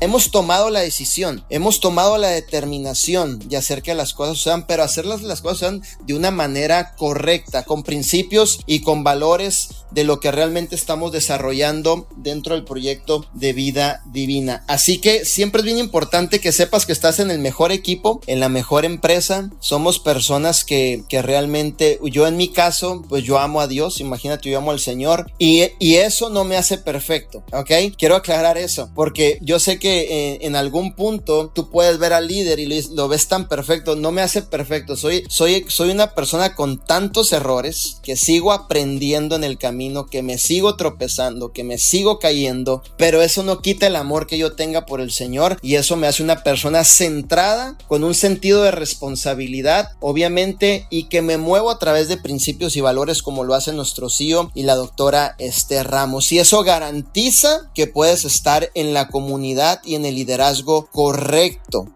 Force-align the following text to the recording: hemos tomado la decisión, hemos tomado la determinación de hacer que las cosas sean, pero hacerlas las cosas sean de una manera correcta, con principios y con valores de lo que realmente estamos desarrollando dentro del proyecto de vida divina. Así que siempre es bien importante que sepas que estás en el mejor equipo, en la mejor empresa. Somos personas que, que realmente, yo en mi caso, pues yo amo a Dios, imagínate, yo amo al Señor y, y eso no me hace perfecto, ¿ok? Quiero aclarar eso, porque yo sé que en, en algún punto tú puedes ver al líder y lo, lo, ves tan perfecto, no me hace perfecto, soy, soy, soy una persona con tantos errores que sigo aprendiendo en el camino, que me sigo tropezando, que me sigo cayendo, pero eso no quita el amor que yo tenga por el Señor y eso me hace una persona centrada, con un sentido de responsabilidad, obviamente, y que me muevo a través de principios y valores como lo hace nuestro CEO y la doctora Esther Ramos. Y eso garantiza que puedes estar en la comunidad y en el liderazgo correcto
hemos 0.00 0.30
tomado 0.30 0.70
la 0.70 0.80
decisión, 0.80 1.44
hemos 1.50 1.80
tomado 1.80 2.18
la 2.18 2.28
determinación 2.28 3.38
de 3.38 3.56
hacer 3.56 3.82
que 3.82 3.94
las 3.94 4.14
cosas 4.14 4.40
sean, 4.40 4.66
pero 4.66 4.82
hacerlas 4.82 5.22
las 5.22 5.42
cosas 5.42 5.58
sean 5.58 5.82
de 6.04 6.14
una 6.14 6.30
manera 6.30 6.94
correcta, 6.96 7.64
con 7.64 7.82
principios 7.82 8.60
y 8.66 8.80
con 8.80 9.04
valores 9.04 9.79
de 9.90 10.04
lo 10.04 10.20
que 10.20 10.30
realmente 10.30 10.74
estamos 10.74 11.12
desarrollando 11.12 12.06
dentro 12.16 12.54
del 12.54 12.64
proyecto 12.64 13.24
de 13.34 13.52
vida 13.52 14.02
divina. 14.06 14.64
Así 14.66 14.98
que 14.98 15.24
siempre 15.24 15.60
es 15.60 15.64
bien 15.64 15.78
importante 15.78 16.40
que 16.40 16.52
sepas 16.52 16.86
que 16.86 16.92
estás 16.92 17.18
en 17.18 17.30
el 17.30 17.38
mejor 17.38 17.72
equipo, 17.72 18.20
en 18.26 18.40
la 18.40 18.48
mejor 18.48 18.84
empresa. 18.84 19.50
Somos 19.60 19.98
personas 19.98 20.64
que, 20.64 21.02
que 21.08 21.22
realmente, 21.22 21.98
yo 22.04 22.26
en 22.26 22.36
mi 22.36 22.48
caso, 22.48 23.02
pues 23.08 23.24
yo 23.24 23.38
amo 23.38 23.60
a 23.60 23.66
Dios, 23.66 24.00
imagínate, 24.00 24.50
yo 24.50 24.58
amo 24.58 24.70
al 24.70 24.80
Señor 24.80 25.30
y, 25.38 25.64
y 25.78 25.96
eso 25.96 26.30
no 26.30 26.44
me 26.44 26.56
hace 26.56 26.78
perfecto, 26.78 27.42
¿ok? 27.52 27.70
Quiero 27.96 28.16
aclarar 28.16 28.58
eso, 28.58 28.90
porque 28.94 29.38
yo 29.42 29.58
sé 29.58 29.78
que 29.78 30.34
en, 30.34 30.42
en 30.42 30.56
algún 30.56 30.94
punto 30.94 31.50
tú 31.54 31.70
puedes 31.70 31.98
ver 31.98 32.12
al 32.12 32.28
líder 32.28 32.58
y 32.58 32.66
lo, 32.66 32.94
lo, 32.94 33.08
ves 33.08 33.28
tan 33.28 33.48
perfecto, 33.48 33.96
no 33.96 34.12
me 34.12 34.22
hace 34.22 34.42
perfecto, 34.42 34.96
soy, 34.96 35.24
soy, 35.28 35.64
soy 35.68 35.90
una 35.90 36.14
persona 36.14 36.54
con 36.54 36.78
tantos 36.84 37.32
errores 37.32 37.98
que 38.02 38.16
sigo 38.16 38.52
aprendiendo 38.52 39.36
en 39.36 39.44
el 39.44 39.58
camino, 39.58 39.79
que 40.10 40.22
me 40.22 40.36
sigo 40.36 40.76
tropezando, 40.76 41.52
que 41.52 41.64
me 41.64 41.78
sigo 41.78 42.18
cayendo, 42.18 42.82
pero 42.98 43.22
eso 43.22 43.42
no 43.42 43.62
quita 43.62 43.86
el 43.86 43.96
amor 43.96 44.26
que 44.26 44.36
yo 44.36 44.52
tenga 44.52 44.84
por 44.84 45.00
el 45.00 45.10
Señor 45.10 45.58
y 45.62 45.76
eso 45.76 45.96
me 45.96 46.06
hace 46.06 46.22
una 46.22 46.42
persona 46.42 46.84
centrada, 46.84 47.78
con 47.88 48.04
un 48.04 48.14
sentido 48.14 48.62
de 48.62 48.72
responsabilidad, 48.72 49.92
obviamente, 50.00 50.86
y 50.90 51.04
que 51.04 51.22
me 51.22 51.38
muevo 51.38 51.70
a 51.70 51.78
través 51.78 52.08
de 52.08 52.18
principios 52.18 52.76
y 52.76 52.82
valores 52.82 53.22
como 53.22 53.42
lo 53.42 53.54
hace 53.54 53.72
nuestro 53.72 54.10
CEO 54.10 54.50
y 54.54 54.64
la 54.64 54.74
doctora 54.74 55.34
Esther 55.38 55.88
Ramos. 55.88 56.30
Y 56.32 56.38
eso 56.38 56.62
garantiza 56.62 57.70
que 57.74 57.86
puedes 57.86 58.26
estar 58.26 58.70
en 58.74 58.92
la 58.92 59.08
comunidad 59.08 59.80
y 59.82 59.94
en 59.94 60.04
el 60.04 60.14
liderazgo 60.14 60.88
correcto 60.92 61.86